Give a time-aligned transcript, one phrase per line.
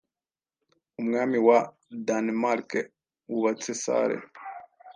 [1.01, 1.59] Umwami wa
[2.05, 2.79] Danemarke
[3.31, 4.17] wubatse sale